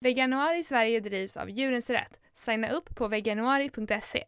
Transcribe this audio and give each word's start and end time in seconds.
Veganuari 0.00 0.62
Sverige 0.62 1.00
drivs 1.00 1.36
av 1.36 1.50
Djurens 1.50 1.90
Rätt. 1.90 2.20
Signa 2.34 2.70
upp 2.70 2.94
på 2.94 3.08
veganuari.se. 3.08 4.24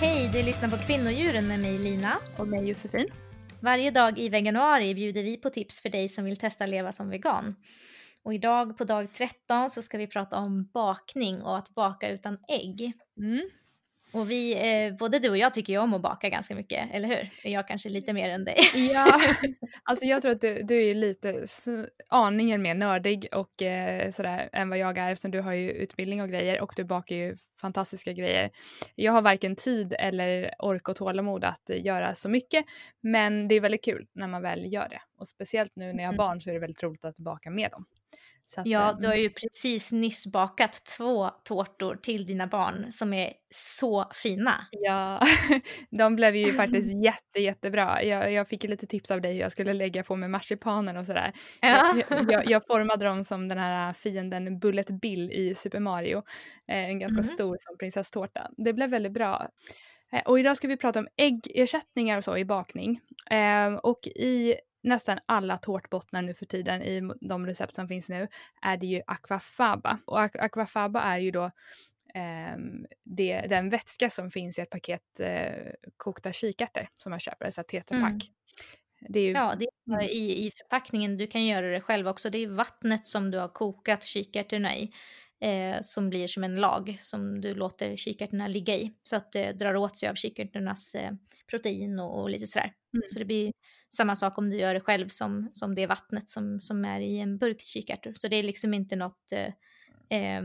Hej, 0.00 0.30
du 0.32 0.42
lyssnar 0.42 0.68
på 0.68 0.76
Kvinnodjuren 0.76 1.48
med 1.48 1.60
mig 1.60 1.78
Lina. 1.78 2.18
Och 2.38 2.48
mig 2.48 2.68
Josefin. 2.68 3.08
Varje 3.60 3.90
dag 3.90 4.18
i 4.18 4.28
veganuari 4.28 4.94
bjuder 4.94 5.22
vi 5.22 5.36
på 5.36 5.50
tips 5.50 5.80
för 5.80 5.88
dig 5.88 6.08
som 6.08 6.24
vill 6.24 6.36
testa 6.36 6.66
leva 6.66 6.92
som 6.92 7.10
vegan. 7.10 7.56
Och 8.22 8.34
idag 8.34 8.78
på 8.78 8.84
dag 8.84 9.12
13 9.14 9.70
så 9.70 9.82
ska 9.82 9.98
vi 9.98 10.06
prata 10.06 10.36
om 10.36 10.70
bakning 10.74 11.42
och 11.42 11.58
att 11.58 11.74
baka 11.74 12.10
utan 12.10 12.38
ägg. 12.48 12.92
Mm. 13.18 13.50
Och 14.12 14.30
vi, 14.30 14.54
eh, 14.86 14.96
både 14.96 15.18
du 15.18 15.30
och 15.30 15.38
jag 15.38 15.54
tycker 15.54 15.72
ju 15.72 15.78
om 15.78 15.94
att 15.94 16.02
baka 16.02 16.28
ganska 16.28 16.54
mycket, 16.54 16.88
eller 16.92 17.08
hur? 17.08 17.50
Jag 17.50 17.68
kanske 17.68 17.88
lite 17.88 18.12
mer 18.12 18.30
än 18.30 18.44
dig. 18.44 18.58
Ja, 18.92 19.20
alltså 19.82 20.04
jag 20.04 20.22
tror 20.22 20.32
att 20.32 20.40
du, 20.40 20.62
du 20.62 20.90
är 20.90 20.94
lite 20.94 21.46
aningen 22.08 22.62
mer 22.62 22.74
nördig 22.74 23.28
och 23.32 23.62
eh, 23.62 24.10
sådär 24.10 24.48
än 24.52 24.68
vad 24.68 24.78
jag 24.78 24.98
är 24.98 25.10
eftersom 25.10 25.30
du 25.30 25.40
har 25.40 25.52
ju 25.52 25.70
utbildning 25.70 26.22
och 26.22 26.28
grejer 26.28 26.60
och 26.60 26.72
du 26.76 26.84
bakar 26.84 27.16
ju 27.16 27.36
fantastiska 27.60 28.12
grejer. 28.12 28.50
Jag 28.94 29.12
har 29.12 29.22
varken 29.22 29.56
tid 29.56 29.94
eller 29.98 30.50
ork 30.58 30.88
och 30.88 30.96
tålamod 30.96 31.44
att 31.44 31.68
göra 31.68 32.14
så 32.14 32.28
mycket 32.28 32.64
men 33.00 33.48
det 33.48 33.54
är 33.54 33.60
väldigt 33.60 33.84
kul 33.84 34.06
när 34.12 34.28
man 34.28 34.42
väl 34.42 34.72
gör 34.72 34.88
det 34.88 35.00
och 35.18 35.28
speciellt 35.28 35.72
nu 35.76 35.92
när 35.92 36.02
jag 36.02 36.08
har 36.08 36.14
mm. 36.14 36.16
barn 36.16 36.40
så 36.40 36.50
är 36.50 36.54
det 36.54 36.60
väldigt 36.60 36.82
roligt 36.82 37.04
att 37.04 37.18
baka 37.18 37.50
med 37.50 37.70
dem. 37.70 37.84
Att, 38.56 38.66
ja, 38.66 38.96
du 39.00 39.06
har 39.06 39.14
mm. 39.14 39.22
ju 39.22 39.30
precis 39.30 39.92
nyss 39.92 40.26
bakat 40.26 40.84
två 40.84 41.30
tårtor 41.44 41.98
till 42.02 42.26
dina 42.26 42.46
barn 42.46 42.92
som 42.92 43.12
är 43.12 43.32
så 43.54 44.10
fina. 44.14 44.66
Ja, 44.70 45.20
de 45.90 46.16
blev 46.16 46.36
ju 46.36 46.52
faktiskt 46.52 46.94
jätte, 47.04 47.40
jättebra. 47.40 48.02
Jag, 48.02 48.32
jag 48.32 48.48
fick 48.48 48.64
lite 48.64 48.86
tips 48.86 49.10
av 49.10 49.20
dig 49.20 49.32
hur 49.32 49.40
jag 49.40 49.52
skulle 49.52 49.72
lägga 49.72 50.02
på 50.02 50.16
med 50.16 50.30
marsipanen 50.30 50.96
och 50.96 51.06
sådär. 51.06 51.32
Ja. 51.60 51.96
Jag, 52.10 52.26
jag, 52.32 52.50
jag, 52.50 52.66
formade 52.66 53.04
dem 53.04 53.24
som 53.24 53.48
den 53.48 53.58
här 53.58 53.92
fienden 53.92 54.58
Bullet 54.58 54.90
Bill 54.90 55.30
i 55.30 55.54
Super 55.54 55.80
Mario. 55.80 56.22
Eh, 56.68 56.84
en 56.84 56.98
ganska 56.98 57.20
mm. 57.20 57.34
stor 57.34 57.56
som 57.60 57.78
prinsesstårta. 57.78 58.50
Det 58.56 58.72
blev 58.72 58.90
väldigt 58.90 59.12
bra. 59.12 59.48
Eh, 60.12 60.22
och 60.24 60.40
idag 60.40 60.56
ska 60.56 60.68
vi 60.68 60.76
prata 60.76 60.98
om 60.98 61.08
äggersättningar 61.16 62.16
och 62.16 62.24
så 62.24 62.36
i 62.36 62.44
bakning. 62.44 63.00
Eh, 63.30 63.74
och 63.74 64.06
i 64.06 64.54
nästan 64.82 65.18
alla 65.26 65.58
tårtbottnar 65.58 66.22
nu 66.22 66.34
för 66.34 66.46
tiden 66.46 66.82
i 66.82 67.10
de 67.20 67.46
recept 67.46 67.74
som 67.74 67.88
finns 67.88 68.08
nu 68.08 68.28
är 68.62 68.76
det 68.76 68.86
ju 68.86 69.02
aquafaba. 69.06 69.98
Och 70.04 70.20
aquafaba 70.20 71.02
är 71.02 71.18
ju 71.18 71.30
då 71.30 71.44
eh, 72.14 72.56
det, 73.04 73.40
den 73.40 73.70
vätska 73.70 74.10
som 74.10 74.30
finns 74.30 74.58
i 74.58 74.62
ett 74.62 74.70
paket 74.70 75.20
eh, 75.20 75.72
kokta 75.96 76.32
kikärtor 76.32 76.88
som 76.96 77.10
man 77.10 77.20
köper, 77.20 77.44
alltså 77.44 77.62
tetrapack. 77.62 78.10
Mm. 78.10 78.20
Det 79.00 79.20
är 79.20 79.24
ju... 79.24 79.32
Ja, 79.32 79.54
det 79.58 79.64
är 79.64 79.94
mm. 79.94 80.00
i, 80.00 80.46
i 80.46 80.50
förpackningen. 80.50 81.16
Du 81.16 81.26
kan 81.26 81.46
göra 81.46 81.70
det 81.70 81.80
själv 81.80 82.08
också. 82.08 82.30
Det 82.30 82.38
är 82.38 82.48
vattnet 82.48 83.06
som 83.06 83.30
du 83.30 83.38
har 83.38 83.48
kokat 83.48 84.04
kikärtorna 84.04 84.76
i 84.76 84.92
eh, 85.40 85.76
som 85.82 86.10
blir 86.10 86.26
som 86.26 86.44
en 86.44 86.56
lag 86.56 86.98
som 87.02 87.40
du 87.40 87.54
låter 87.54 87.96
kikärtorna 87.96 88.46
ligga 88.46 88.74
i 88.74 88.94
så 89.02 89.16
att 89.16 89.32
det 89.32 89.52
drar 89.52 89.76
åt 89.76 89.96
sig 89.96 90.08
av 90.08 90.14
kikärtornas 90.14 90.94
eh, 90.94 91.12
protein 91.50 92.00
och, 92.00 92.22
och 92.22 92.30
lite 92.30 92.46
sådär. 92.46 92.72
Mm. 92.94 93.08
Så 93.08 93.18
det 93.18 93.24
blir 93.24 93.52
samma 93.94 94.16
sak 94.16 94.38
om 94.38 94.50
du 94.50 94.56
gör 94.56 94.74
det 94.74 94.80
själv 94.80 95.08
som, 95.08 95.50
som 95.52 95.74
det 95.74 95.86
vattnet 95.86 96.28
som, 96.28 96.60
som 96.60 96.84
är 96.84 97.00
i 97.00 97.18
en 97.18 97.38
burk 97.38 97.60
kikärtor. 97.60 98.14
Så 98.16 98.28
det 98.28 98.36
är 98.36 98.42
liksom 98.42 98.74
inte 98.74 98.96
något 98.96 99.32
eh, 99.32 99.46
eh, 100.18 100.42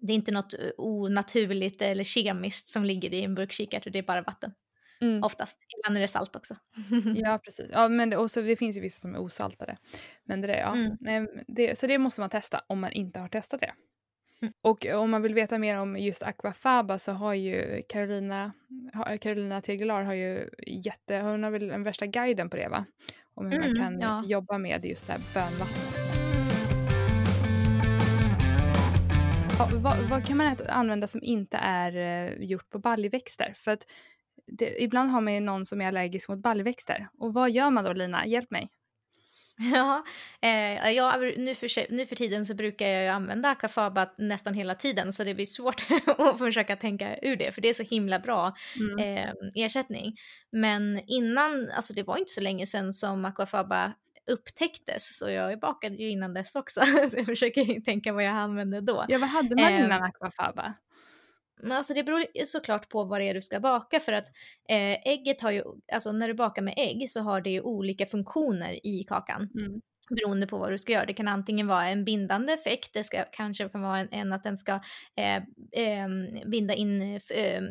det 0.00 0.12
är 0.12 0.16
inte 0.16 0.32
något 0.32 0.54
onaturligt 0.76 1.82
eller 1.82 2.04
kemiskt 2.04 2.68
som 2.68 2.84
ligger 2.84 3.14
i 3.14 3.24
en 3.24 3.34
burk 3.34 3.52
kikärtor, 3.52 3.90
det 3.90 3.98
är 3.98 4.02
bara 4.02 4.22
vatten. 4.22 4.52
Mm. 5.00 5.22
Oftast. 5.22 5.58
Ibland 5.78 5.96
är 5.96 6.00
det 6.00 6.08
salt 6.08 6.36
också. 6.36 6.56
ja, 7.14 7.38
precis. 7.44 7.66
Ja, 7.72 7.88
men 7.88 8.10
det, 8.10 8.16
och 8.16 8.30
så, 8.30 8.40
det 8.40 8.56
finns 8.56 8.76
ju 8.76 8.80
vissa 8.80 9.00
som 9.00 9.14
är 9.14 9.18
osaltade. 9.18 9.76
Men 10.24 10.40
det, 10.40 10.58
ja. 10.58 10.76
Mm. 11.06 11.28
det, 11.48 11.78
så 11.78 11.86
det 11.86 11.98
måste 11.98 12.20
man 12.20 12.30
testa 12.30 12.64
om 12.66 12.80
man 12.80 12.92
inte 12.92 13.20
har 13.20 13.28
testat 13.28 13.60
det. 13.60 13.72
Och 14.62 14.86
om 14.86 15.10
man 15.10 15.22
vill 15.22 15.34
veta 15.34 15.58
mer 15.58 15.80
om 15.80 15.96
just 15.96 16.22
aquafaba 16.22 16.98
så 16.98 17.12
har 17.12 17.34
ju 17.34 17.82
Carolina, 17.88 18.52
Carolina 19.20 19.60
Tegelar 19.60 20.02
har 20.02 20.14
ju 20.14 20.50
jätte, 20.66 21.18
hon 21.18 21.42
har 21.42 21.50
väl 21.50 21.68
den 21.68 21.82
värsta 21.82 22.06
guiden 22.06 22.50
på 22.50 22.56
det 22.56 22.68
va? 22.68 22.84
Om 23.34 23.46
hur 23.46 23.58
man 23.58 23.68
mm, 23.68 23.76
kan 23.76 24.00
ja. 24.00 24.24
jobba 24.26 24.58
med 24.58 24.84
just 24.84 25.06
det 25.06 25.12
här 25.12 25.20
bönvattnet. 25.34 26.08
Ja, 29.58 29.68
vad, 29.72 29.98
vad, 29.98 30.26
kan 30.26 30.36
man 30.36 30.56
använda 30.68 31.06
som 31.06 31.22
inte 31.22 31.56
är 31.56 31.96
uh, 31.96 32.44
gjort 32.44 32.70
på 32.70 32.78
baljväxter? 32.78 33.52
För 33.56 33.70
att 33.70 33.86
det, 34.46 34.82
ibland 34.82 35.10
har 35.10 35.20
man 35.20 35.34
ju 35.34 35.40
någon 35.40 35.66
som 35.66 35.80
är 35.80 35.88
allergisk 35.88 36.28
mot 36.28 36.38
baljväxter. 36.38 37.08
Och 37.18 37.34
vad 37.34 37.50
gör 37.50 37.70
man 37.70 37.84
då 37.84 37.92
Lina? 37.92 38.26
Hjälp 38.26 38.50
mig. 38.50 38.70
Ja, 39.74 40.04
eh, 40.40 40.90
jag, 40.90 41.38
nu, 41.38 41.54
för, 41.54 41.92
nu 41.92 42.06
för 42.06 42.16
tiden 42.16 42.46
så 42.46 42.54
brukar 42.54 42.86
jag 42.86 43.14
använda 43.14 43.48
akafaba 43.48 44.10
nästan 44.18 44.54
hela 44.54 44.74
tiden 44.74 45.12
så 45.12 45.24
det 45.24 45.34
blir 45.34 45.46
svårt 45.46 45.86
att 46.18 46.38
försöka 46.38 46.76
tänka 46.76 47.18
ur 47.22 47.36
det 47.36 47.52
för 47.52 47.60
det 47.60 47.68
är 47.68 47.74
så 47.74 47.82
himla 47.82 48.18
bra 48.18 48.56
mm. 48.80 48.98
eh, 48.98 49.32
ersättning. 49.54 50.16
Men 50.52 51.00
innan, 51.06 51.70
alltså 51.70 51.92
det 51.92 52.02
var 52.02 52.16
inte 52.16 52.32
så 52.32 52.40
länge 52.40 52.66
sedan 52.66 52.92
som 52.92 53.24
akafaba 53.24 53.92
upptäcktes 54.30 55.18
så 55.18 55.30
jag 55.30 55.60
bakade 55.60 55.96
ju 55.96 56.08
innan 56.08 56.34
dess 56.34 56.56
också 56.56 56.80
så 57.10 57.16
jag 57.16 57.26
försöker 57.26 57.80
tänka 57.80 58.12
vad 58.12 58.24
jag 58.24 58.32
använde 58.32 58.80
då. 58.80 59.04
Ja, 59.08 59.18
vad 59.18 59.28
hade 59.28 59.56
man 59.56 59.72
innan 59.72 59.92
eh, 59.92 60.02
akafaba? 60.02 60.74
Men 61.62 61.72
alltså 61.72 61.94
det 61.94 62.04
beror 62.04 62.44
såklart 62.44 62.88
på 62.88 63.04
vad 63.04 63.20
det 63.20 63.28
är 63.28 63.34
du 63.34 63.42
ska 63.42 63.60
baka 63.60 64.00
för 64.00 64.12
att 64.12 64.28
eh, 64.68 65.08
ägget 65.08 65.40
har 65.40 65.50
ju, 65.50 65.62
alltså 65.92 66.12
när 66.12 66.28
du 66.28 66.34
bakar 66.34 66.62
med 66.62 66.74
ägg 66.76 67.10
så 67.10 67.20
har 67.20 67.40
det 67.40 67.50
ju 67.50 67.60
olika 67.60 68.06
funktioner 68.06 68.86
i 68.86 69.04
kakan. 69.04 69.48
Mm. 69.54 69.80
Beroende 70.10 70.46
på 70.46 70.58
vad 70.58 70.70
du 70.70 70.78
ska 70.78 70.92
göra. 70.92 71.06
Det 71.06 71.12
kan 71.12 71.28
antingen 71.28 71.66
vara 71.66 71.88
en 71.88 72.04
bindande 72.04 72.52
effekt, 72.52 72.90
det 72.92 73.04
ska, 73.04 73.24
kanske 73.32 73.68
kan 73.68 73.82
vara 73.82 73.98
en, 73.98 74.08
en 74.10 74.32
att 74.32 74.42
den 74.42 74.58
ska 74.58 74.72
eh, 75.16 75.36
eh, 75.72 76.08
binda 76.46 76.74
in 76.74 77.02
eh, 77.30 77.62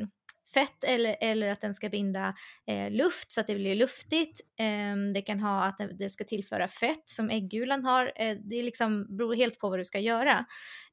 fett 0.53 0.83
eller, 0.83 1.15
eller 1.21 1.49
att 1.49 1.61
den 1.61 1.73
ska 1.73 1.89
binda 1.89 2.33
eh, 2.67 2.91
luft 2.91 3.31
så 3.31 3.41
att 3.41 3.47
det 3.47 3.55
blir 3.55 3.75
luftigt. 3.75 4.41
Eh, 4.59 5.13
det 5.13 5.21
kan 5.21 5.39
ha 5.39 5.63
att 5.63 5.81
det 5.99 6.09
ska 6.09 6.23
tillföra 6.23 6.67
fett 6.67 7.09
som 7.09 7.29
äggulan 7.29 7.83
har. 7.83 8.11
Eh, 8.15 8.37
det 8.37 8.63
liksom, 8.63 9.17
beror 9.17 9.35
helt 9.35 9.59
på 9.59 9.69
vad 9.69 9.79
du 9.79 9.85
ska 9.85 9.99
göra. 9.99 10.45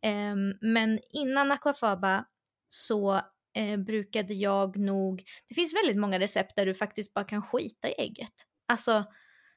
Ehm, 0.03 0.55
men 0.61 1.01
innan 1.13 1.53
aquafaba 1.53 2.25
så 2.69 3.21
eh, 3.55 3.77
brukade 3.77 4.35
jag 4.35 4.77
nog, 4.77 5.25
det 5.49 5.55
finns 5.55 5.75
väldigt 5.75 5.97
många 5.97 6.19
recept 6.19 6.57
där 6.57 6.67
du 6.67 6.75
faktiskt 6.75 7.15
bara 7.15 7.25
kan 7.25 7.43
skita 7.43 7.89
i 7.89 7.95
ägget. 7.99 8.33
Alltså, 8.69 9.05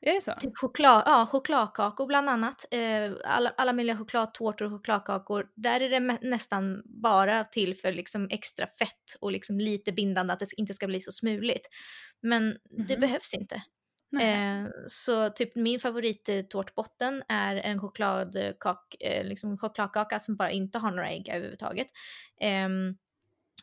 är 0.01 0.13
det 0.13 0.21
så? 0.21 0.31
Typ 0.39 0.57
choklad, 0.57 1.03
ja, 1.05 1.27
chokladkakor 1.31 2.07
bland 2.07 2.29
annat. 2.29 2.65
Eh, 2.71 3.11
alla, 3.23 3.53
alla 3.57 3.73
möjliga 3.73 3.97
chokladtårtor 3.97 4.65
och 4.65 4.71
chokladkakor. 4.71 5.47
Där 5.55 5.81
är 5.81 5.89
det 5.89 5.99
nästan 6.21 6.81
bara 6.85 7.43
till 7.43 7.75
för 7.75 7.93
liksom 7.93 8.27
extra 8.31 8.67
fett 8.67 9.15
och 9.19 9.31
liksom 9.31 9.59
lite 9.59 9.91
bindande 9.91 10.33
att 10.33 10.39
det 10.39 10.47
inte 10.57 10.73
ska 10.73 10.87
bli 10.87 11.01
så 11.01 11.11
smuligt. 11.11 11.67
Men 12.21 12.43
mm 12.43 12.53
-hmm. 12.53 12.87
det 12.87 12.93
mhm. 12.93 13.01
behövs 13.01 13.33
inte. 13.33 13.63
Eh, 14.21 14.69
så 14.87 15.29
typ 15.29 15.55
min 15.55 15.79
favorittårtbotten 15.79 17.23
är 17.27 17.55
en 17.55 17.79
chokladkak, 17.79 18.95
eh, 18.99 19.25
liksom 19.25 19.57
chokladkaka 19.57 20.19
som 20.19 20.35
bara 20.35 20.51
inte 20.51 20.79
har 20.79 20.91
några 20.91 21.09
ägg 21.09 21.29
överhuvudtaget. 21.29 21.87
Eh, 22.41 22.69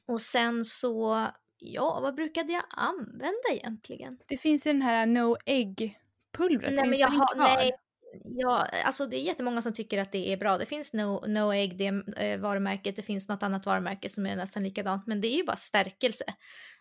och 0.07 0.21
sen 0.21 0.65
så, 0.65 1.27
ja 1.59 2.01
vad 2.03 2.15
brukade 2.15 2.53
jag 2.53 2.65
använda 2.71 3.49
egentligen? 3.51 4.19
Det 4.27 4.37
finns 4.37 4.67
ju 4.67 4.73
den 4.73 4.83
här 4.83 5.07
no 5.07 5.37
egg 5.47 5.99
pulvret, 6.37 6.73
nej, 6.73 6.85
finns 6.85 6.91
men 6.91 6.99
jag 6.99 7.11
det 7.11 7.17
har, 7.17 7.37
nej, 7.37 7.73
Ja, 8.25 8.67
alltså 8.85 9.07
det 9.07 9.17
är 9.17 9.21
jättemånga 9.21 9.63
som 9.63 9.73
tycker 9.73 9.99
att 9.99 10.13
det 10.13 10.33
är 10.33 10.37
bra. 10.37 10.59
Det 10.59 10.67
finns 10.67 10.93
No, 10.93 11.25
no 11.27 11.53
Egg, 11.53 11.77
det 11.77 11.87
eh, 12.17 12.41
varumärket, 12.41 12.97
det 12.97 13.03
finns 13.03 13.29
något 13.29 13.43
annat 13.43 13.67
varumärke 13.67 14.09
som 14.09 14.27
är 14.27 14.37
nästan 14.37 14.63
likadant, 14.63 15.07
men 15.07 15.21
det 15.21 15.29
är 15.29 15.37
ju 15.37 15.45
bara 15.45 15.57
stärkelse. 15.57 16.25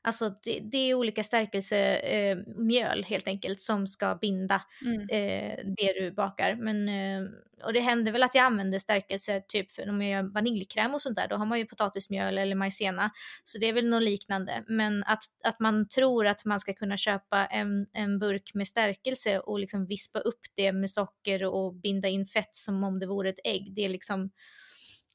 Alltså 0.06 0.30
det, 0.44 0.60
det 0.60 0.78
är 0.78 0.94
olika 0.94 1.24
stärkelsemjöl 1.24 3.00
eh, 3.00 3.06
helt 3.06 3.28
enkelt 3.28 3.62
som 3.62 3.88
ska 3.88 4.16
binda 4.16 4.62
mm. 4.86 5.02
eh, 5.02 5.60
det 5.78 5.94
du 5.94 6.12
bakar. 6.12 6.56
Men, 6.56 6.90
eh, 6.90 7.30
och 7.66 7.74
det 7.74 7.80
händer 7.80 8.12
väl 8.12 8.24
att 8.24 8.36
jag 8.36 8.46
använder 8.46 8.80
stärkelse 8.80 9.42
typ 9.48 9.72
för 9.72 9.90
om 9.90 10.02
jag 10.02 10.12
gör 10.12 10.34
vaniljkräm 10.34 10.94
och 10.94 11.02
sånt 11.02 11.16
där, 11.16 11.28
då 11.28 11.36
har 11.36 11.46
man 11.46 11.60
ju 11.60 11.66
potatismjöl 11.66 12.38
eller 12.38 12.56
majsena. 12.56 13.12
Så 13.44 13.58
det 13.58 13.70
är 13.70 13.74
väl 13.74 13.90
något 13.90 14.04
liknande. 14.04 14.64
Men 14.68 15.04
att, 15.04 15.24
att 15.44 15.60
man 15.60 15.88
tror 15.88 16.28
att 16.28 16.46
man 16.46 16.60
ska 16.60 16.74
kunna 16.74 16.98
köpa 16.98 17.46
en, 17.46 17.86
en 17.94 18.20
burk 18.20 18.52
med 18.54 18.68
stärkelse 18.68 19.40
och 19.40 19.60
liksom 19.60 19.86
vispa 19.86 20.20
upp 20.20 20.42
det 20.56 20.72
med 20.72 20.92
socker 20.92 21.44
och 21.44 21.76
binda 21.76 22.08
in 22.08 22.26
fett 22.26 22.56
som 22.56 22.84
om 22.84 23.00
det 23.00 23.08
vore 23.08 23.30
ett 23.30 23.40
ägg, 23.44 23.74
det 23.76 23.86
är 23.86 23.90
liksom... 23.90 24.32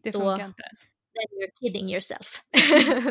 Det 0.03 0.13
funkar 0.13 0.39
då, 0.39 0.45
inte 0.45 0.63
then 1.19 1.41
you're 1.41 1.61
kidding 1.61 1.91
yourself. 1.91 2.43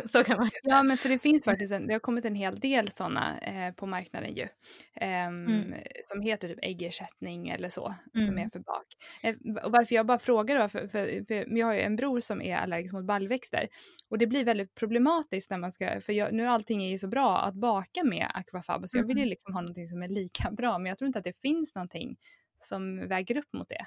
så 0.11 0.23
kan 0.23 0.37
man 0.37 0.49
Ja, 0.63 0.83
men 0.83 0.97
för 0.97 1.09
det 1.09 1.19
finns 1.19 1.43
faktiskt 1.43 1.73
en, 1.73 1.87
det 1.87 1.93
har 1.93 1.99
kommit 1.99 2.25
en 2.25 2.35
hel 2.35 2.59
del 2.59 2.87
sådana 2.87 3.39
eh, 3.39 3.73
på 3.73 3.85
marknaden 3.85 4.35
ju. 4.35 4.47
Eh, 4.95 5.27
mm. 5.27 5.73
Som 6.05 6.21
heter 6.21 6.47
typ 6.47 6.59
äggersättning 6.61 7.49
eller 7.49 7.69
så, 7.69 7.95
mm. 8.13 8.27
som 8.27 8.37
är 8.37 8.49
för 8.49 8.59
bak. 8.59 8.85
Eh, 9.23 9.35
och 9.63 9.71
varför 9.71 9.95
jag 9.95 10.05
bara 10.05 10.19
frågar 10.19 10.59
då, 10.59 10.69
för, 10.69 10.87
för, 10.87 11.25
för, 11.27 11.57
jag 11.57 11.67
har 11.67 11.73
ju 11.73 11.81
en 11.81 11.95
bror 11.95 12.19
som 12.19 12.41
är 12.41 12.57
allergisk 12.57 12.93
mot 12.93 13.05
baljväxter. 13.05 13.67
Och 14.09 14.17
det 14.17 14.27
blir 14.27 14.45
väldigt 14.45 14.75
problematiskt 14.75 15.51
när 15.51 15.57
man 15.57 15.71
ska, 15.71 16.01
för 16.01 16.13
jag, 16.13 16.33
nu 16.33 16.47
allting 16.47 16.83
är 16.83 16.89
ju 16.89 16.97
så 16.97 17.07
bra 17.07 17.37
att 17.37 17.55
baka 17.55 18.03
med 18.03 18.31
aquafab, 18.33 18.89
så 18.89 18.97
jag 18.97 19.07
vill 19.07 19.17
ju 19.17 19.23
mm. 19.23 19.29
liksom 19.29 19.53
ha 19.53 19.61
någonting 19.61 19.87
som 19.87 20.03
är 20.03 20.07
lika 20.07 20.51
bra, 20.57 20.77
men 20.77 20.85
jag 20.85 20.97
tror 20.97 21.07
inte 21.07 21.19
att 21.19 21.25
det 21.25 21.41
finns 21.41 21.75
någonting 21.75 22.17
som 22.59 23.07
väger 23.07 23.37
upp 23.37 23.53
mot 23.53 23.69
det 23.69 23.85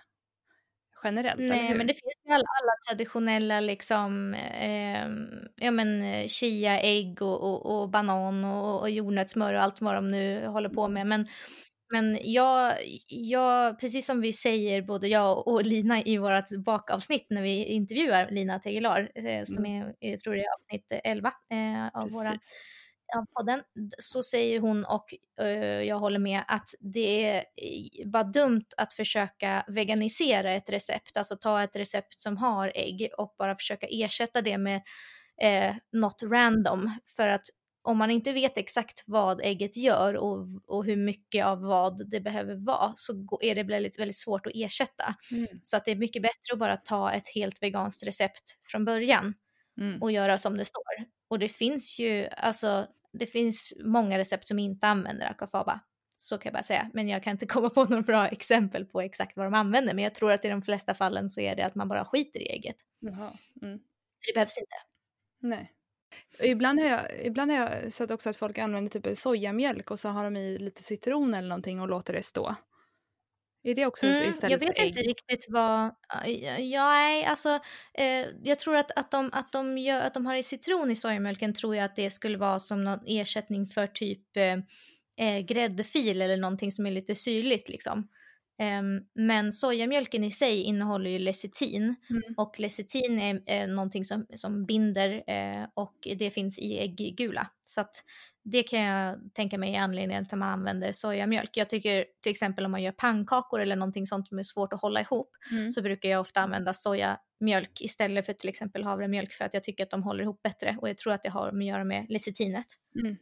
generellt? 1.05 1.41
Nej, 1.41 1.75
men 1.75 1.87
det 1.87 1.95
finns 1.95 2.23
ju 2.27 2.33
alla, 2.33 2.45
alla 2.63 2.73
traditionella 2.89 3.61
liksom, 3.61 4.35
eh, 4.35 5.09
ja 5.57 5.71
men 5.71 6.29
chia, 6.29 6.81
ägg 6.81 7.23
och, 7.23 7.43
och, 7.43 7.81
och 7.81 7.91
banan 7.91 8.45
och, 8.45 8.81
och 8.81 8.91
jordnötssmör 8.91 9.55
och 9.55 9.63
allt 9.63 9.81
vad 9.81 9.95
de 9.95 10.11
nu 10.11 10.47
håller 10.47 10.69
på 10.69 10.89
med. 10.89 11.07
Men, 11.07 11.27
men 11.93 12.19
jag, 12.23 12.75
jag, 13.07 13.81
precis 13.81 14.07
som 14.07 14.21
vi 14.21 14.33
säger, 14.33 14.83
både 14.83 15.09
jag 15.09 15.49
och 15.49 15.63
Lina 15.63 16.03
i 16.03 16.19
vårt 16.19 16.51
bakavsnitt 16.65 17.27
när 17.31 17.43
vi 17.43 17.65
intervjuar 17.65 18.31
Lina 18.31 18.59
Tegelar, 18.59 19.11
eh, 19.15 19.45
som 19.45 19.65
mm. 19.65 19.83
är, 19.89 19.95
jag 20.01 20.21
tror 20.21 20.35
det 20.35 20.45
är 20.45 20.55
avsnitt 20.59 21.01
11 21.05 21.29
eh, 21.29 21.87
av 21.87 22.03
precis. 22.03 22.15
våra 22.15 22.39
av 23.17 23.27
podden 23.37 23.63
så 23.99 24.23
säger 24.23 24.61
hon 24.61 24.85
och 24.85 25.15
uh, 25.43 25.83
jag 25.83 25.99
håller 25.99 26.19
med 26.19 26.43
att 26.49 26.69
det 26.81 27.27
är 27.27 27.45
bara 28.07 28.25
dumt 28.25 28.67
att 28.77 28.93
försöka 28.93 29.65
veganisera 29.69 30.53
ett 30.53 30.71
recept, 30.71 31.17
alltså 31.17 31.37
ta 31.37 31.63
ett 31.63 31.77
recept 31.77 32.21
som 32.21 32.37
har 32.37 32.73
ägg 32.75 33.09
och 33.19 33.35
bara 33.39 33.57
försöka 33.57 33.87
ersätta 33.91 34.43
det 34.43 34.59
med 34.59 34.77
uh, 35.45 35.77
något 35.93 36.23
random 36.23 36.91
för 37.17 37.29
att 37.29 37.45
om 37.83 37.99
man 37.99 38.11
inte 38.11 38.33
vet 38.33 38.59
exakt 38.59 39.05
vad 39.07 39.41
ägget 39.41 39.77
gör 39.77 40.17
och, 40.17 40.47
och 40.67 40.85
hur 40.85 40.97
mycket 40.97 41.47
av 41.47 41.61
vad 41.61 42.11
det 42.11 42.21
behöver 42.21 42.55
vara 42.55 42.93
så 42.97 43.39
är 43.43 43.55
det 43.55 43.63
väldigt, 43.63 43.99
väldigt 43.99 44.19
svårt 44.19 44.47
att 44.47 44.53
ersätta. 44.55 45.15
Mm. 45.31 45.47
Så 45.63 45.77
att 45.77 45.85
det 45.85 45.91
är 45.91 45.97
mycket 45.97 46.23
bättre 46.23 46.53
att 46.53 46.59
bara 46.59 46.77
ta 46.77 47.13
ett 47.13 47.29
helt 47.35 47.63
veganskt 47.63 48.03
recept 48.03 48.43
från 48.67 48.85
början 48.85 49.35
mm. 49.81 50.03
och 50.03 50.13
göra 50.13 50.39
som 50.39 50.57
det 50.57 50.65
står. 50.65 51.07
Och 51.29 51.39
det 51.39 51.49
finns 51.49 51.99
ju, 51.99 52.27
alltså 52.27 52.87
det 53.13 53.27
finns 53.27 53.73
många 53.85 54.19
recept 54.19 54.47
som 54.47 54.59
inte 54.59 54.87
använder 54.87 55.31
aquafaba. 55.31 55.81
Så 56.17 56.39
kan 56.39 56.51
jag 56.51 56.53
bara 56.53 56.63
säga. 56.63 56.91
Men 56.95 57.09
jag 57.09 57.23
kan 57.23 57.31
inte 57.31 57.47
komma 57.55 57.71
på 57.71 57.85
några 57.85 58.03
bra 58.03 58.29
exempel 58.29 58.85
på 58.87 59.01
exakt 59.01 59.37
vad 59.37 59.47
de 59.47 59.55
använder. 59.55 59.95
Men 59.95 60.05
jag 60.05 60.15
tror 60.15 60.33
att 60.33 60.45
i 60.45 60.49
de 60.49 60.63
flesta 60.63 60.95
fallen 60.95 61.31
så 61.31 61.41
är 61.41 61.57
det 61.57 61.63
att 61.63 61.75
man 61.75 61.89
bara 61.89 62.05
skiter 62.05 62.41
i 62.41 62.49
ägget. 62.49 62.77
Jaha. 62.99 63.33
Mm. 63.63 63.79
Det 64.27 64.35
behövs 64.35 64.59
inte. 64.59 64.77
Nej. 65.39 65.73
Ibland 66.43 66.81
har, 66.81 66.89
jag, 66.89 67.01
ibland 67.25 67.51
har 67.51 67.59
jag 67.59 67.93
sett 67.93 68.11
också 68.11 68.31
att 68.31 68.37
folk 68.37 68.59
använder 68.59 69.01
typ 69.01 69.19
sojamjölk 69.19 69.91
och 69.91 70.01
så 70.01 70.09
har 70.09 70.25
de 70.25 70.37
i 70.37 70.59
lite 70.59 70.83
citron 70.83 71.35
eller 71.35 71.49
någonting 71.49 71.81
och 71.81 71.89
låter 71.89 72.13
det 72.13 72.23
stå. 72.23 72.55
Är 73.63 73.75
det 73.75 73.87
också 73.87 74.07
mm, 74.07 74.31
istället 74.31 74.51
Jag 74.51 74.69
vet 74.69 74.79
för 74.79 74.87
inte 74.87 75.01
riktigt 75.01 75.47
vad, 75.49 75.95
ja, 76.59 77.25
alltså 77.27 77.61
eh, 77.95 78.27
jag 78.43 78.59
tror 78.59 78.77
att, 78.77 78.91
att, 78.99 79.11
de, 79.11 79.31
att, 79.33 79.53
de 79.53 79.79
gör, 79.79 80.01
att 80.01 80.15
de 80.15 80.27
har 80.27 80.35
i 80.35 80.43
citron 80.43 80.91
i 80.91 80.97
sojamjölken 80.97 81.55
tror 81.55 81.77
jag 81.77 81.85
att 81.85 81.97
det 81.97 82.11
skulle 82.11 82.39
vara 82.39 82.59
som 82.59 82.85
någon 82.85 82.99
ersättning 83.07 83.67
för 83.67 83.87
typ 83.87 84.37
eh, 84.37 84.53
eh 85.27 85.41
gräddfil 85.41 86.23
eller 86.23 86.37
någonting 86.37 86.73
som 86.73 86.87
är 86.87 86.91
lite 86.91 87.15
syrligt 87.15 87.69
liksom. 87.69 88.09
Um, 88.61 89.05
men 89.15 89.53
sojamjölken 89.53 90.25
i 90.25 90.33
sig 90.33 90.63
innehåller 90.63 91.11
ju 91.11 91.19
lecitin 91.19 91.95
mm. 92.11 92.23
och 92.37 92.61
lecitin 92.61 93.19
är, 93.19 93.43
är 93.47 93.67
någonting 93.67 94.05
som, 94.05 94.27
som 94.35 94.67
binder 94.67 95.23
eh, 95.27 95.67
och 95.75 96.09
det 96.17 96.31
finns 96.31 96.59
i 96.59 96.79
ägggula. 96.79 97.51
Så 97.65 97.81
att 97.81 98.05
det 98.43 98.63
kan 98.63 98.81
jag 98.81 99.35
tänka 99.35 99.59
mig 99.59 99.75
är 99.75 99.81
anledningen 99.81 100.27
till 100.27 100.35
att 100.35 100.39
man 100.39 100.49
använder 100.49 100.93
sojamjölk. 100.93 101.57
Jag 101.57 101.71
tycker 101.71 102.05
till 102.23 102.33
exempel 102.33 102.65
om 102.65 102.71
man 102.71 102.83
gör 102.83 102.93
pannkakor 102.93 103.61
eller 103.61 103.77
någonting 103.77 104.07
sånt 104.07 104.29
som 104.29 104.39
är 104.39 104.43
svårt 104.43 104.73
att 104.73 104.81
hålla 104.81 105.01
ihop 105.01 105.31
mm. 105.51 105.73
så 105.73 105.83
brukar 105.83 106.09
jag 106.09 106.21
ofta 106.21 106.41
använda 106.41 106.75
sojamjölk 106.75 107.81
istället 107.81 108.27
för 108.27 108.33
till 108.33 108.49
exempel 108.49 108.85
havremjölk 108.85 109.33
för 109.33 109.45
att 109.45 109.55
jag 109.55 109.63
tycker 109.63 109.85
att 109.85 109.91
de 109.91 110.03
håller 110.03 110.23
ihop 110.23 110.43
bättre 110.43 110.77
och 110.81 110.89
jag 110.89 110.99
tror 110.99 111.13
att 111.13 111.23
det 111.23 111.31
har 111.31 111.49
att 111.49 111.65
göra 111.65 111.85
med 111.85 112.07
lecitinet. 112.09 112.67
Mm. 113.01 113.17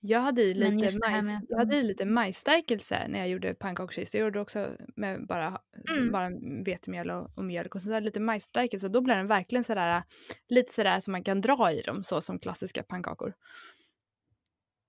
Jag 0.00 0.20
hade 0.20 0.42
i 0.42 0.54
lite, 0.54 0.72
majs, 0.72 0.98
med, 1.00 1.46
jag 1.48 1.58
hade 1.58 1.76
i 1.76 1.82
lite 1.82 2.04
majsstärkelse 2.04 3.08
när 3.08 3.18
jag 3.18 3.28
gjorde 3.28 3.54
pannkakskis. 3.54 4.14
Jag 4.14 4.20
gjorde 4.20 4.40
också 4.40 4.70
med 4.96 5.26
bara, 5.26 5.60
mm. 5.90 6.12
bara 6.12 6.30
vetemjöl 6.64 7.10
och, 7.10 7.30
och 7.34 7.44
mjölk 7.44 7.74
och 7.74 7.82
så 7.82 8.00
lite 8.00 8.20
majsstärkelse 8.20 8.86
och 8.86 8.92
då 8.92 9.00
blir 9.00 9.16
den 9.16 9.26
verkligen 9.26 9.64
sådär 9.64 10.02
lite 10.48 10.72
sådär 10.72 11.00
som 11.00 11.12
man 11.12 11.24
kan 11.24 11.40
dra 11.40 11.72
i 11.72 11.82
dem 11.82 12.04
så 12.04 12.20
som 12.20 12.38
klassiska 12.38 12.82
pannkakor. 12.82 13.34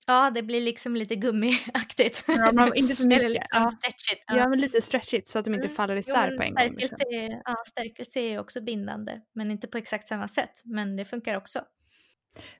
Ja, 0.10 0.32
det 0.32 0.44
blir 0.44 0.62
liksom 0.62 0.96
lite 0.96 1.16
gummiaktigt. 1.16 2.24
Ja, 2.28 2.52
men 2.52 2.76
inte 2.76 2.96
för 2.96 3.04
mycket. 3.08 3.24
Eller 3.24 3.30
liksom 3.30 3.62
ja. 3.62 3.72
stretchigt. 3.72 4.24
Ja. 4.28 4.38
ja. 4.38 4.50
men 4.50 4.60
lite 4.60 4.82
stretchigt 4.82 5.28
så 5.28 5.40
att 5.40 5.46
de 5.46 5.54
inte 5.54 5.68
mm. 5.68 5.76
faller 5.76 5.96
isär 5.96 6.32
jo, 6.32 6.38
på 6.38 6.44
en 6.44 6.54
gång. 6.54 6.78
Liksom. 6.78 6.98
Är, 7.14 7.42
ja, 7.46 7.56
stärkelse 7.68 8.20
är 8.20 8.40
också 8.40 8.62
bindande, 8.62 9.22
men 9.34 9.52
inte 9.52 9.68
på 9.68 9.78
exakt 9.78 10.08
samma 10.08 10.28
sätt. 10.28 10.62
Men 10.64 10.96
det 10.96 11.06
funkar 11.06 11.38
också. 11.38 11.60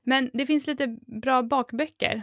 Men 0.02 0.30
det 0.32 0.46
finns 0.46 0.66
lite 0.66 0.96
bra 1.22 1.42
bakböcker 1.42 2.22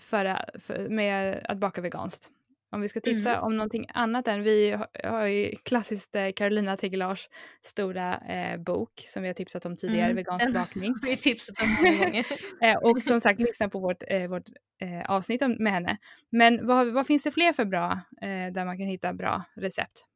för, 0.00 0.58
för, 0.60 0.88
med 0.88 1.46
att 1.48 1.58
baka 1.58 1.80
veganskt. 1.80 2.30
Om 2.70 2.80
vi 2.80 2.88
ska 2.88 3.00
tipsa 3.00 3.30
mm. 3.30 3.44
om 3.44 3.56
någonting 3.56 3.86
annat 3.94 4.28
än, 4.28 4.42
vi 4.42 4.78
har 5.04 5.26
ju 5.26 5.56
klassiskt 5.62 6.16
eh, 6.16 6.30
Carolina 6.36 6.76
Tegelars 6.76 7.28
stora 7.62 8.18
eh, 8.18 8.60
bok 8.60 8.90
som 9.06 9.22
vi 9.22 9.28
har 9.28 9.34
tipsat 9.34 9.66
om 9.66 9.76
tidigare, 9.76 10.10
mm. 10.10 10.16
vegansk 10.16 10.54
bakning. 10.54 10.94
vi 11.02 11.10
har 11.10 11.16
tipsat 11.16 11.54
om 11.62 11.84
gånger. 11.84 12.26
eh, 12.62 12.76
och 12.76 13.02
som 13.02 13.20
sagt, 13.20 13.40
lyssna 13.40 13.68
på 13.68 13.78
vårt, 13.78 14.02
eh, 14.08 14.28
vårt 14.28 14.48
eh, 14.80 15.10
avsnitt 15.10 15.42
med 15.58 15.72
henne. 15.72 15.98
Men 16.30 16.66
vad, 16.66 16.92
vad 16.92 17.06
finns 17.06 17.22
det 17.22 17.30
fler 17.30 17.52
för 17.52 17.64
bra, 17.64 18.00
eh, 18.22 18.52
där 18.52 18.64
man 18.64 18.78
kan 18.78 18.86
hitta 18.86 19.12
bra 19.12 19.44
recept? 19.56 20.06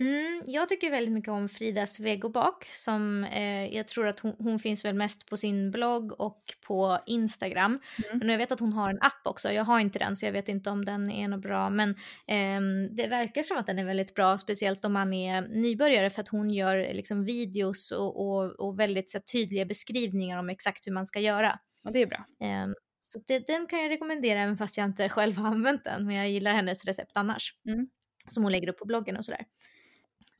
Mm, 0.00 0.42
jag 0.46 0.68
tycker 0.68 0.90
väldigt 0.90 1.14
mycket 1.14 1.30
om 1.30 1.48
Fridas 1.48 2.00
vegobak 2.00 2.64
som 2.74 3.24
eh, 3.24 3.74
jag 3.76 3.88
tror 3.88 4.06
att 4.06 4.20
hon, 4.20 4.34
hon, 4.38 4.58
finns 4.58 4.84
väl 4.84 4.94
mest 4.94 5.26
på 5.26 5.36
sin 5.36 5.70
blogg 5.70 6.20
och 6.20 6.42
på 6.66 6.98
Instagram. 7.06 7.80
Mm. 8.04 8.18
Men 8.18 8.28
jag 8.28 8.38
vet 8.38 8.52
att 8.52 8.60
hon 8.60 8.72
har 8.72 8.90
en 8.90 8.98
app 9.00 9.20
också. 9.24 9.52
Jag 9.52 9.64
har 9.64 9.80
inte 9.80 9.98
den 9.98 10.16
så 10.16 10.26
jag 10.26 10.32
vet 10.32 10.48
inte 10.48 10.70
om 10.70 10.84
den 10.84 11.10
är 11.10 11.28
något 11.28 11.40
bra. 11.40 11.70
Men 11.70 11.90
eh, 12.26 12.60
det 12.90 13.08
verkar 13.08 13.42
som 13.42 13.56
att 13.56 13.66
den 13.66 13.78
är 13.78 13.84
väldigt 13.84 14.14
bra, 14.14 14.38
speciellt 14.38 14.84
om 14.84 14.92
man 14.92 15.12
är 15.12 15.42
nybörjare 15.42 16.10
för 16.10 16.22
att 16.22 16.28
hon 16.28 16.50
gör 16.50 16.94
liksom 16.94 17.24
videos 17.24 17.90
och, 17.90 18.28
och, 18.28 18.44
och 18.44 18.80
väldigt 18.80 19.10
så, 19.10 19.20
tydliga 19.32 19.64
beskrivningar 19.64 20.38
om 20.38 20.48
exakt 20.48 20.86
hur 20.86 20.92
man 20.92 21.06
ska 21.06 21.20
göra. 21.20 21.58
Ja, 21.84 21.90
det 21.90 22.02
är 22.02 22.06
bra. 22.06 22.26
Eh, 22.40 22.66
så 23.00 23.18
det, 23.26 23.46
den 23.46 23.66
kan 23.66 23.82
jag 23.82 23.90
rekommendera 23.90 24.42
även 24.42 24.56
fast 24.56 24.76
jag 24.76 24.84
inte 24.84 25.08
själv 25.08 25.36
har 25.36 25.48
använt 25.48 25.84
den. 25.84 26.06
Men 26.06 26.16
jag 26.16 26.30
gillar 26.30 26.52
hennes 26.52 26.84
recept 26.84 27.12
annars. 27.14 27.54
Mm. 27.68 27.88
Som 28.28 28.42
hon 28.42 28.52
lägger 28.52 28.68
upp 28.68 28.78
på 28.78 28.84
bloggen 28.84 29.16
och 29.16 29.24
sådär. 29.24 29.44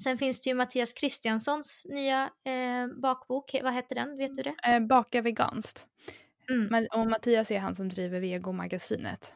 Sen 0.02 0.18
finns 0.18 0.40
det 0.40 0.50
ju 0.50 0.54
Mattias 0.54 0.92
Kristianssons 0.92 1.86
nya 1.88 2.30
eh, 2.44 2.86
bakbok. 3.02 3.56
Vad 3.62 3.74
heter 3.74 3.94
den? 3.94 4.16
Vet 4.16 4.36
du 4.36 4.42
det? 4.42 4.54
Eh, 4.64 4.80
Baka 4.80 5.22
veganskt. 5.22 5.86
Mm. 6.50 6.86
Och 6.92 7.06
Mattias 7.06 7.50
är 7.50 7.58
han 7.58 7.74
som 7.74 7.88
driver 7.88 8.20
Vegomagasinet. 8.20 9.34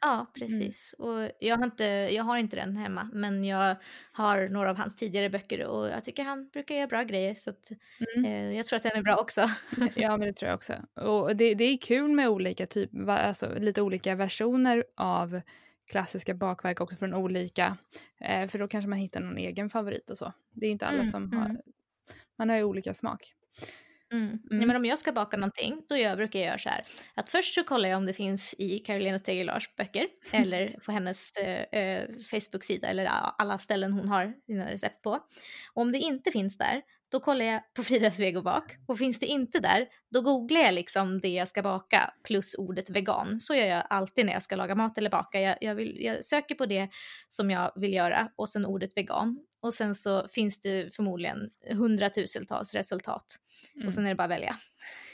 Ja, 0.00 0.14
mm. 0.14 0.26
precis. 0.34 0.94
Mm. 0.98 1.10
Och 1.10 1.30
jag 1.40 1.56
har, 1.56 1.64
inte, 1.64 1.84
jag 1.84 2.24
har 2.24 2.36
inte 2.36 2.56
den 2.56 2.76
hemma, 2.76 3.10
men 3.12 3.44
jag 3.44 3.76
har 4.12 4.48
några 4.48 4.70
av 4.70 4.76
hans 4.76 4.96
tidigare 4.96 5.30
böcker 5.30 5.64
och 5.66 5.88
jag 5.88 6.04
tycker 6.04 6.22
han 6.22 6.48
brukar 6.48 6.74
göra 6.74 6.86
bra 6.86 7.02
grejer. 7.02 7.34
Så 7.34 7.50
att, 7.50 7.70
mm. 8.16 8.24
eh, 8.24 8.56
jag 8.56 8.66
tror 8.66 8.76
att 8.76 8.82
den 8.82 8.96
är 8.96 9.02
bra 9.02 9.16
också. 9.16 9.50
ja, 9.94 10.16
men 10.16 10.26
det 10.28 10.32
tror 10.32 10.48
jag 10.48 10.56
också. 10.56 10.74
Och 10.94 11.36
det, 11.36 11.54
det 11.54 11.64
är 11.64 11.78
kul 11.78 12.10
med 12.10 12.28
olika 12.28 12.66
typer, 12.66 13.08
alltså 13.08 13.54
lite 13.58 13.82
olika 13.82 14.14
versioner 14.14 14.84
av 14.96 15.40
klassiska 15.90 16.34
bakverk 16.34 16.80
också 16.80 16.96
från 16.96 17.14
olika, 17.14 17.76
eh, 18.20 18.48
för 18.48 18.58
då 18.58 18.68
kanske 18.68 18.88
man 18.88 18.98
hittar 18.98 19.20
någon 19.20 19.38
egen 19.38 19.70
favorit 19.70 20.10
och 20.10 20.18
så. 20.18 20.32
Det 20.50 20.66
är 20.66 20.70
inte 20.70 20.86
alla 20.86 20.98
mm, 20.98 21.06
som 21.06 21.24
mm. 21.24 21.38
har, 21.38 21.60
man 22.38 22.48
har 22.48 22.56
ju 22.56 22.64
olika 22.64 22.94
smak. 22.94 23.34
Mm. 24.12 24.28
Mm. 24.28 24.40
Nej, 24.50 24.66
men 24.66 24.76
om 24.76 24.84
jag 24.84 24.98
ska 24.98 25.12
baka 25.12 25.36
någonting, 25.36 25.82
då 25.88 25.96
jag 25.96 26.16
brukar 26.16 26.38
jag 26.38 26.46
göra 26.46 26.58
så 26.58 26.68
här. 26.68 26.84
Att 27.14 27.30
först 27.30 27.54
så 27.54 27.64
kollar 27.64 27.88
jag 27.88 27.96
om 27.96 28.06
det 28.06 28.12
finns 28.12 28.54
i 28.58 28.78
Carolina 28.78 29.18
Tegelars 29.18 29.76
böcker 29.76 30.08
eller 30.30 30.78
på 30.84 30.92
hennes 30.92 31.36
eh, 31.36 31.80
eh, 31.80 32.08
Facebook-sida 32.30 32.88
eller 32.88 33.06
alla 33.38 33.58
ställen 33.58 33.92
hon 33.92 34.08
har 34.08 34.34
sina 34.46 34.70
recept 34.70 35.02
på. 35.02 35.10
Och 35.74 35.82
om 35.82 35.92
det 35.92 35.98
inte 35.98 36.30
finns 36.30 36.58
där, 36.58 36.82
då 37.10 37.20
kollar 37.20 37.44
jag 37.44 37.74
på 37.74 37.82
Fridas 37.82 38.18
vegobak 38.18 38.76
och 38.86 38.98
finns 38.98 39.18
det 39.18 39.26
inte 39.26 39.60
där, 39.60 39.88
då 40.10 40.20
googlar 40.20 40.60
jag 40.60 40.74
liksom 40.74 41.20
det 41.20 41.28
jag 41.28 41.48
ska 41.48 41.62
baka 41.62 42.14
plus 42.24 42.54
ordet 42.54 42.90
vegan. 42.90 43.40
Så 43.40 43.54
gör 43.54 43.66
jag 43.66 43.86
alltid 43.90 44.26
när 44.26 44.32
jag 44.32 44.42
ska 44.42 44.56
laga 44.56 44.74
mat 44.74 44.98
eller 44.98 45.10
baka. 45.10 45.40
Jag, 45.40 45.58
jag, 45.60 45.74
vill, 45.74 45.96
jag 46.00 46.24
söker 46.24 46.54
på 46.54 46.66
det 46.66 46.88
som 47.28 47.50
jag 47.50 47.72
vill 47.76 47.94
göra 47.94 48.30
och 48.36 48.48
sen 48.48 48.66
ordet 48.66 48.96
vegan. 48.96 49.46
Och 49.60 49.74
sen 49.74 49.94
så 49.94 50.28
finns 50.28 50.60
det 50.60 50.94
förmodligen 50.94 51.50
hundratusentals 51.70 52.74
resultat. 52.74 53.38
Mm. 53.74 53.88
Och 53.88 53.94
sen 53.94 54.04
är 54.04 54.08
det 54.08 54.14
bara 54.14 54.24
att 54.24 54.30
välja. 54.30 54.56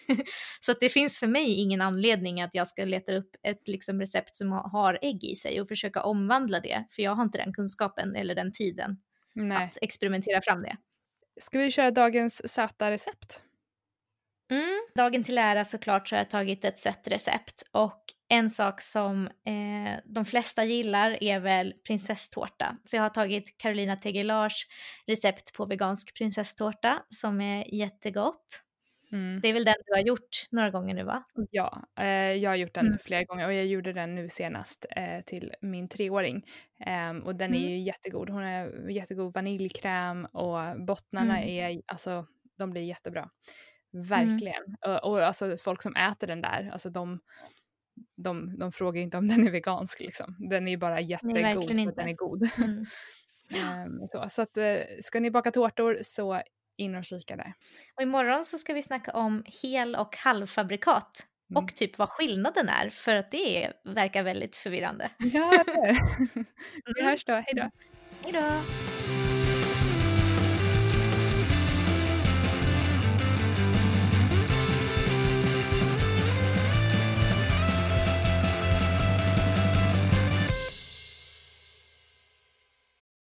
så 0.60 0.72
att 0.72 0.80
det 0.80 0.88
finns 0.88 1.18
för 1.18 1.26
mig 1.26 1.52
ingen 1.52 1.80
anledning 1.80 2.42
att 2.42 2.54
jag 2.54 2.68
ska 2.68 2.84
leta 2.84 3.14
upp 3.14 3.36
ett 3.42 3.68
liksom, 3.68 4.00
recept 4.00 4.34
som 4.34 4.52
har 4.52 4.98
ägg 5.02 5.24
i 5.24 5.34
sig 5.34 5.60
och 5.60 5.68
försöka 5.68 6.02
omvandla 6.02 6.60
det. 6.60 6.84
För 6.90 7.02
jag 7.02 7.14
har 7.14 7.22
inte 7.22 7.38
den 7.38 7.52
kunskapen 7.52 8.16
eller 8.16 8.34
den 8.34 8.52
tiden 8.52 8.96
Nej. 9.32 9.64
att 9.64 9.78
experimentera 9.80 10.42
fram 10.42 10.62
det. 10.62 10.76
Ska 11.40 11.58
vi 11.58 11.70
köra 11.70 11.90
dagens 11.90 12.52
söta 12.52 12.90
recept? 12.90 13.42
Mm. 14.50 14.86
Dagen 14.94 15.24
till 15.24 15.38
ära 15.38 15.64
såklart 15.64 16.08
så 16.08 16.14
har 16.14 16.20
jag 16.20 16.30
tagit 16.30 16.64
ett 16.64 16.80
sött 16.80 17.08
recept 17.08 17.62
och 17.72 18.02
en 18.28 18.50
sak 18.50 18.80
som 18.80 19.26
eh, 19.26 20.00
de 20.04 20.24
flesta 20.24 20.64
gillar 20.64 21.22
är 21.22 21.40
väl 21.40 21.74
prinsesstårta. 21.86 22.76
Så 22.84 22.96
jag 22.96 23.02
har 23.02 23.10
tagit 23.10 23.58
Carolina 23.58 23.96
Tegelars 23.96 24.66
recept 25.06 25.52
på 25.52 25.66
vegansk 25.66 26.14
prinsesstårta 26.14 27.02
som 27.08 27.40
är 27.40 27.74
jättegott. 27.74 28.62
Mm. 29.16 29.40
Det 29.40 29.48
är 29.48 29.52
väl 29.52 29.64
den 29.64 29.74
du 29.86 29.94
har 29.94 30.00
gjort 30.00 30.46
några 30.50 30.70
gånger 30.70 30.94
nu 30.94 31.04
va? 31.04 31.22
Ja, 31.50 31.82
eh, 31.98 32.06
jag 32.06 32.50
har 32.50 32.56
gjort 32.56 32.74
den 32.74 32.86
mm. 32.86 32.98
flera 32.98 33.24
gånger 33.24 33.46
och 33.46 33.52
jag 33.52 33.66
gjorde 33.66 33.92
den 33.92 34.14
nu 34.14 34.28
senast 34.28 34.86
eh, 34.90 35.20
till 35.24 35.52
min 35.60 35.88
treåring. 35.88 36.44
Eh, 36.86 37.16
och 37.16 37.36
den 37.36 37.50
mm. 37.50 37.64
är 37.64 37.68
ju 37.68 37.78
jättegod. 37.78 38.30
Hon 38.30 38.42
har 38.42 38.90
jättegod 38.90 39.34
vaniljkräm 39.34 40.24
och 40.24 40.86
bottnarna 40.86 41.38
mm. 41.42 41.48
är, 41.48 41.82
alltså 41.86 42.26
de 42.58 42.70
blir 42.70 42.82
jättebra. 42.82 43.30
Mm. 43.94 44.06
Verkligen. 44.06 44.76
Och, 44.86 45.04
och 45.04 45.26
alltså 45.26 45.56
folk 45.56 45.82
som 45.82 45.96
äter 45.96 46.26
den 46.26 46.40
där, 46.40 46.70
alltså 46.72 46.90
de 46.90 47.20
de, 48.16 48.58
de 48.58 48.72
frågar 48.72 49.02
inte 49.02 49.16
om 49.16 49.28
den 49.28 49.46
är 49.46 49.50
vegansk 49.50 50.00
liksom. 50.00 50.36
Den 50.38 50.68
är 50.68 50.76
bara 50.76 51.00
jättegod 51.00 51.38
för 51.38 51.88
att 51.88 51.96
den 51.96 52.08
är 52.08 52.16
god. 52.16 52.50
Mm. 52.58 52.78
um, 53.86 54.08
så 54.08 54.26
så 54.30 54.42
att, 54.42 54.58
uh, 54.58 54.78
ska 55.02 55.20
ni 55.20 55.30
baka 55.30 55.50
tårtor 55.50 55.98
så 56.02 56.42
in 56.76 56.94
och 56.94 57.04
kika 57.04 57.36
där. 57.36 57.54
Och 57.96 58.02
imorgon 58.02 58.44
så 58.44 58.58
ska 58.58 58.74
vi 58.74 58.82
snacka 58.82 59.12
om 59.12 59.44
hel 59.62 59.96
och 59.96 60.16
halvfabrikat 60.16 61.26
mm. 61.50 61.64
och 61.64 61.74
typ 61.74 61.98
vad 61.98 62.08
skillnaden 62.08 62.68
är 62.68 62.90
för 62.90 63.14
att 63.14 63.30
det 63.30 63.72
verkar 63.84 64.22
väldigt 64.22 64.56
förvirrande. 64.56 65.10
Ja, 65.18 65.64
det 65.66 65.72
är 65.72 66.44
Vi 66.94 67.02
hörs 67.02 67.24
då, 67.24 67.32
hejdå. 67.32 67.70
Hejdå. 68.22 68.62